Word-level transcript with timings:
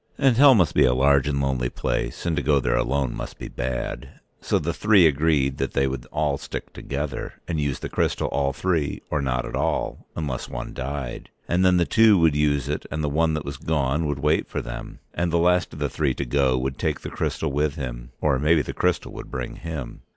And 0.17 0.35
Hell 0.35 0.55
must 0.55 0.73
be 0.73 0.83
a 0.83 0.95
large 0.95 1.27
and 1.27 1.39
lonely 1.39 1.69
place, 1.69 2.25
and 2.25 2.35
to 2.35 2.41
go 2.41 2.59
there 2.59 2.75
alone 2.75 3.13
must 3.15 3.37
be 3.37 3.47
bad, 3.49 4.05
and 4.05 4.09
so 4.41 4.57
the 4.57 4.73
three 4.73 5.05
agreed 5.05 5.59
that 5.59 5.73
they 5.73 5.85
would 5.85 6.07
all 6.11 6.39
stick 6.39 6.73
together, 6.73 7.35
and 7.47 7.61
use 7.61 7.77
the 7.77 7.87
crystal 7.87 8.27
all 8.29 8.51
three 8.51 9.03
or 9.11 9.21
not 9.21 9.45
at 9.45 9.55
all, 9.55 10.07
unless 10.15 10.49
one 10.49 10.73
died, 10.73 11.29
and 11.47 11.63
then 11.63 11.77
the 11.77 11.85
two 11.85 12.17
would 12.17 12.35
use 12.35 12.67
it 12.67 12.87
and 12.89 13.03
the 13.03 13.09
one 13.09 13.35
that 13.35 13.45
was 13.45 13.57
gone 13.57 14.07
would 14.07 14.17
wait 14.17 14.49
for 14.49 14.59
them. 14.63 14.97
And 15.13 15.31
the 15.31 15.37
last 15.37 15.71
of 15.71 15.77
the 15.77 15.87
three 15.87 16.15
to 16.15 16.25
go 16.25 16.57
would 16.57 16.79
take 16.79 17.01
the 17.01 17.11
crystal 17.11 17.51
with 17.51 17.75
him, 17.75 18.09
or 18.21 18.39
maybe 18.39 18.63
the 18.63 18.73
crystal 18.73 19.13
would 19.13 19.29
bring 19.29 19.57
him. 19.57 20.01